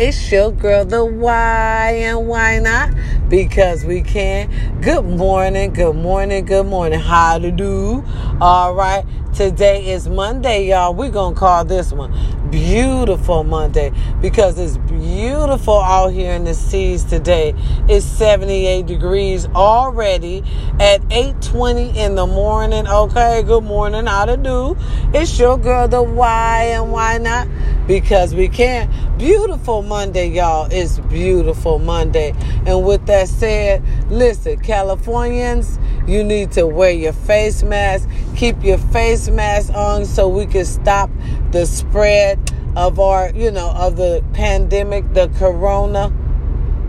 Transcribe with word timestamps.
It's 0.00 0.32
your 0.32 0.50
girl, 0.50 0.86
the 0.86 1.04
why 1.04 1.90
and 2.04 2.26
why 2.26 2.58
not? 2.58 2.88
Because 3.28 3.84
we 3.84 4.00
can. 4.00 4.80
Good 4.80 5.04
morning, 5.04 5.74
good 5.74 5.94
morning, 5.94 6.46
good 6.46 6.64
morning. 6.64 6.98
How 6.98 7.38
to 7.38 7.50
do? 7.50 8.02
All 8.40 8.74
right. 8.74 9.04
Today 9.34 9.90
is 9.90 10.08
Monday, 10.08 10.68
y'all. 10.68 10.94
We're 10.94 11.10
going 11.10 11.34
to 11.34 11.38
call 11.38 11.66
this 11.66 11.92
one 11.92 12.12
Beautiful 12.50 13.44
Monday 13.44 13.92
because 14.20 14.58
it's 14.58 14.78
beautiful 14.90 15.78
out 15.78 16.08
here 16.08 16.32
in 16.32 16.44
the 16.44 16.54
seas 16.54 17.04
today. 17.04 17.54
It's 17.86 18.04
78 18.04 18.86
degrees 18.86 19.46
already 19.48 20.42
at 20.80 21.00
8:20 21.10 21.94
in 21.94 22.14
the 22.14 22.26
morning. 22.26 22.88
Okay, 22.88 23.42
good 23.44 23.64
morning. 23.64 24.06
How 24.06 24.24
to 24.24 24.36
do? 24.36 24.76
It's 25.14 25.38
your 25.38 25.58
girl, 25.58 25.86
the 25.86 26.02
why 26.02 26.70
and 26.72 26.90
why 26.90 27.18
not? 27.18 27.46
Because 27.90 28.36
we 28.36 28.46
can. 28.46 28.88
Beautiful 29.18 29.82
Monday, 29.82 30.28
y'all. 30.28 30.68
It's 30.70 31.00
beautiful 31.00 31.80
Monday. 31.80 32.32
And 32.64 32.86
with 32.86 33.04
that 33.06 33.26
said, 33.26 33.82
listen, 34.08 34.60
Californians, 34.60 35.76
you 36.06 36.22
need 36.22 36.52
to 36.52 36.68
wear 36.68 36.92
your 36.92 37.12
face 37.12 37.64
mask. 37.64 38.08
Keep 38.36 38.62
your 38.62 38.78
face 38.78 39.28
mask 39.28 39.74
on 39.74 40.04
so 40.06 40.28
we 40.28 40.46
can 40.46 40.64
stop 40.64 41.10
the 41.50 41.66
spread 41.66 42.38
of 42.76 43.00
our, 43.00 43.32
you 43.34 43.50
know, 43.50 43.70
of 43.70 43.96
the 43.96 44.22
pandemic, 44.34 45.12
the 45.12 45.26
corona. 45.30 46.12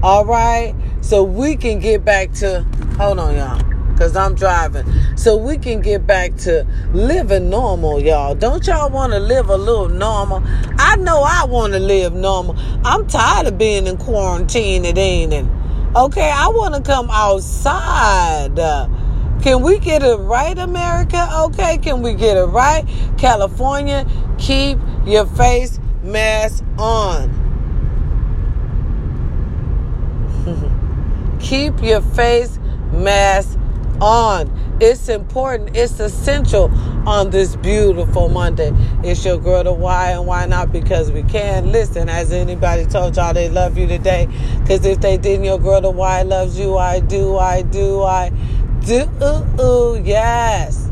All 0.03 0.23
right? 0.23 0.75
So 1.01 1.23
we 1.23 1.55
can 1.55 1.79
get 1.79 2.05
back 2.05 2.31
to, 2.33 2.61
hold 2.99 3.17
on, 3.17 3.35
y'all 3.35 3.70
because 4.01 4.17
I'm 4.17 4.33
driving. 4.33 4.83
So 5.15 5.37
we 5.37 5.59
can 5.59 5.79
get 5.79 6.07
back 6.07 6.35
to 6.37 6.65
living 6.91 7.51
normal, 7.51 7.99
y'all. 8.01 8.33
Don't 8.33 8.65
y'all 8.65 8.89
want 8.89 9.13
to 9.13 9.19
live 9.19 9.49
a 9.49 9.55
little 9.55 9.89
normal? 9.89 10.41
I 10.79 10.95
know 10.95 11.21
I 11.21 11.45
want 11.45 11.73
to 11.73 11.79
live 11.79 12.11
normal. 12.11 12.55
I'm 12.83 13.05
tired 13.05 13.45
of 13.45 13.59
being 13.59 13.85
in 13.85 13.97
quarantine, 13.97 14.85
it 14.85 14.97
ain't 14.97 15.33
it? 15.33 15.45
Okay, 15.95 16.31
I 16.31 16.47
want 16.47 16.73
to 16.73 16.81
come 16.81 17.11
outside. 17.11 18.55
Can 19.43 19.61
we 19.61 19.77
get 19.77 20.01
it 20.01 20.15
right, 20.15 20.57
America? 20.57 21.29
Okay, 21.43 21.77
can 21.77 22.01
we 22.01 22.15
get 22.15 22.37
it 22.37 22.45
right? 22.45 22.83
California, 23.19 24.07
keep 24.39 24.79
your 25.05 25.27
face 25.27 25.79
mask 26.01 26.63
on. 26.79 27.37
keep 31.39 31.79
your 31.83 32.01
face 32.01 32.57
mask 32.91 33.59
on. 34.01 34.77
It's 34.81 35.09
important. 35.09 35.77
It's 35.77 35.99
essential 35.99 36.71
on 37.07 37.29
this 37.29 37.55
beautiful 37.55 38.29
Monday. 38.29 38.71
It's 39.03 39.23
your 39.23 39.37
girl 39.37 39.63
to 39.63 39.71
why 39.71 40.11
and 40.11 40.25
why 40.25 40.47
not? 40.47 40.71
Because 40.71 41.11
we 41.11 41.23
can. 41.23 41.71
Listen, 41.71 42.07
has 42.07 42.31
anybody 42.31 42.85
told 42.85 43.15
y'all 43.15 43.33
they 43.33 43.49
love 43.49 43.77
you 43.77 43.87
today? 43.87 44.27
Because 44.59 44.85
if 44.85 45.01
they 45.01 45.17
didn't, 45.17 45.45
your 45.45 45.59
girl 45.59 45.81
to 45.81 45.91
why 45.91 46.23
loves 46.23 46.59
you. 46.59 46.77
I 46.77 46.99
do, 46.99 47.37
I 47.37 47.61
do, 47.61 48.01
I 48.01 48.31
do. 48.85 49.07
Ooh, 49.21 49.61
ooh, 49.61 50.01
yes. 50.03 50.89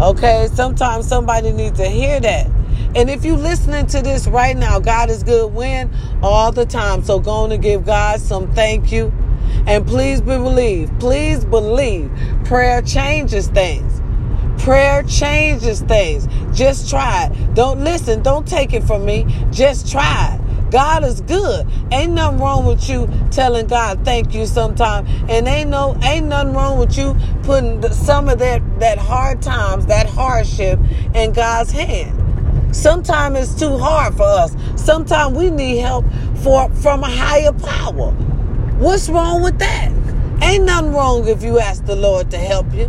Okay, 0.00 0.48
sometimes 0.52 1.06
somebody 1.06 1.52
needs 1.52 1.78
to 1.78 1.88
hear 1.88 2.20
that. 2.20 2.50
And 2.96 3.10
if 3.10 3.24
you're 3.24 3.36
listening 3.36 3.86
to 3.88 4.02
this 4.02 4.26
right 4.26 4.56
now, 4.56 4.80
God 4.80 5.10
is 5.10 5.22
good 5.22 5.52
when 5.52 5.90
all 6.22 6.50
the 6.50 6.66
time. 6.66 7.04
So 7.04 7.20
go 7.20 7.30
on 7.30 7.52
and 7.52 7.62
give 7.62 7.84
God 7.84 8.20
some 8.20 8.52
thank 8.54 8.90
you 8.90 9.12
and 9.68 9.86
please 9.86 10.20
believe, 10.22 10.90
please 10.98 11.44
believe 11.44 12.10
prayer 12.44 12.80
changes 12.80 13.48
things. 13.48 14.00
Prayer 14.62 15.02
changes 15.02 15.82
things. 15.82 16.26
Just 16.56 16.88
try 16.90 17.26
it. 17.26 17.54
Don't 17.54 17.84
listen. 17.84 18.22
Don't 18.22 18.48
take 18.48 18.72
it 18.72 18.82
from 18.82 19.04
me. 19.04 19.26
Just 19.50 19.90
try 19.90 20.34
it. 20.34 20.70
God 20.70 21.04
is 21.04 21.20
good. 21.20 21.66
Ain't 21.92 22.12
nothing 22.12 22.40
wrong 22.40 22.66
with 22.66 22.88
you 22.88 23.08
telling 23.30 23.66
God 23.66 24.04
thank 24.04 24.34
you 24.34 24.46
sometime. 24.46 25.06
And 25.28 25.46
ain't 25.46 25.70
no 25.70 25.96
ain't 26.02 26.26
nothing 26.26 26.54
wrong 26.54 26.78
with 26.78 26.96
you 26.98 27.14
putting 27.42 27.82
some 27.92 28.28
of 28.28 28.38
that 28.38 28.62
that 28.80 28.98
hard 28.98 29.42
times, 29.42 29.86
that 29.86 30.06
hardship 30.06 30.78
in 31.14 31.32
God's 31.32 31.70
hand. 31.70 32.14
Sometimes 32.74 33.38
it's 33.38 33.58
too 33.58 33.78
hard 33.78 34.14
for 34.14 34.24
us. 34.24 34.54
Sometimes 34.76 35.36
we 35.36 35.50
need 35.50 35.78
help 35.78 36.04
for 36.42 36.68
from 36.74 37.02
a 37.02 37.10
higher 37.10 37.52
power. 37.52 38.14
What's 38.78 39.08
wrong 39.08 39.42
with 39.42 39.58
that? 39.58 39.90
Ain't 40.40 40.62
nothing 40.62 40.92
wrong 40.92 41.26
if 41.26 41.42
you 41.42 41.58
ask 41.58 41.84
the 41.84 41.96
Lord 41.96 42.30
to 42.30 42.38
help 42.38 42.72
you. 42.72 42.88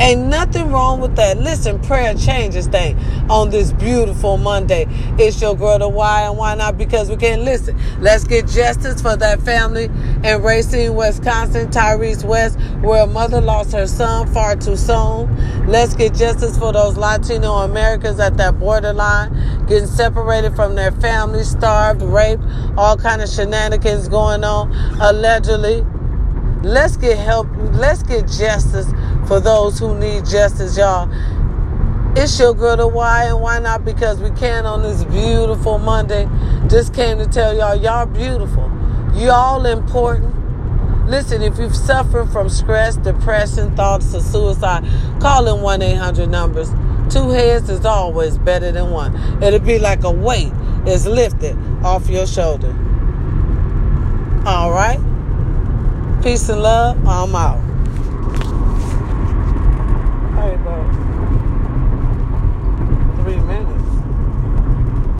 Ain't 0.00 0.28
nothing 0.28 0.70
wrong 0.70 1.00
with 1.00 1.16
that. 1.16 1.38
Listen, 1.38 1.80
prayer 1.80 2.14
changes 2.14 2.68
things 2.68 3.02
on 3.28 3.50
this 3.50 3.72
beautiful 3.72 4.36
Monday. 4.36 4.86
It's 5.18 5.40
your 5.40 5.56
girl 5.56 5.76
to 5.80 5.88
why 5.88 6.22
and 6.22 6.38
why 6.38 6.54
not? 6.54 6.78
Because 6.78 7.10
we 7.10 7.16
can't 7.16 7.42
listen. 7.42 7.76
Let's 8.00 8.22
get 8.22 8.46
justice 8.46 9.02
for 9.02 9.16
that 9.16 9.42
family 9.42 9.86
in 10.22 10.42
Racine, 10.42 10.94
Wisconsin, 10.94 11.68
Tyrese 11.70 12.24
West, 12.24 12.60
where 12.80 13.02
a 13.02 13.06
mother 13.08 13.40
lost 13.40 13.72
her 13.72 13.88
son 13.88 14.32
far 14.32 14.54
too 14.54 14.76
soon. 14.76 15.66
Let's 15.66 15.94
get 15.94 16.14
justice 16.14 16.56
for 16.56 16.72
those 16.72 16.96
Latino 16.96 17.54
Americans 17.54 18.20
at 18.20 18.36
that 18.36 18.60
borderline, 18.60 19.66
getting 19.66 19.88
separated 19.88 20.54
from 20.54 20.76
their 20.76 20.92
families, 20.92 21.50
starved, 21.50 22.02
raped, 22.02 22.42
all 22.76 22.96
kind 22.96 23.20
of 23.20 23.28
shenanigans 23.28 24.08
going 24.08 24.44
on, 24.44 24.72
allegedly. 25.00 25.84
Let's 26.62 26.96
get 26.96 27.18
help. 27.18 27.46
Let's 27.72 28.02
get 28.02 28.26
justice 28.26 28.92
for 29.28 29.38
those 29.40 29.78
who 29.78 29.96
need 29.96 30.24
justice, 30.24 30.76
y'all. 30.78 31.08
It's 32.16 32.40
your 32.40 32.54
girl 32.54 32.78
to 32.78 32.88
why 32.88 33.24
and 33.24 33.40
why 33.40 33.58
not? 33.58 33.84
Because 33.84 34.18
we 34.20 34.30
can 34.30 34.64
on 34.64 34.82
this 34.82 35.04
beautiful 35.04 35.78
Monday. 35.78 36.26
Just 36.66 36.94
came 36.94 37.18
to 37.18 37.26
tell 37.26 37.54
y'all, 37.54 37.76
y'all 37.76 38.06
beautiful. 38.06 38.72
Y'all 39.14 39.66
important. 39.66 40.34
Listen, 41.08 41.42
if 41.42 41.58
you've 41.58 41.76
suffered 41.76 42.30
from 42.30 42.48
stress, 42.48 42.96
depression, 42.96 43.76
thoughts 43.76 44.14
of 44.14 44.22
suicide, 44.22 44.84
call 45.20 45.46
in 45.54 45.62
1 45.62 45.82
800 45.82 46.28
numbers. 46.28 46.70
Two 47.10 47.28
heads 47.28 47.68
is 47.68 47.84
always 47.84 48.38
better 48.38 48.72
than 48.72 48.90
one. 48.90 49.14
It'll 49.42 49.60
be 49.60 49.78
like 49.78 50.04
a 50.04 50.10
weight 50.10 50.52
is 50.86 51.06
lifted 51.06 51.56
off 51.84 52.08
your 52.08 52.26
shoulder. 52.26 52.68
All 54.46 54.70
right? 54.70 54.98
Peace 56.22 56.48
and 56.48 56.62
love. 56.62 56.96
I'm 57.06 57.34
out. 57.34 57.67